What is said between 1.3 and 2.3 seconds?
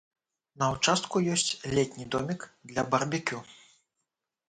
ёсць летні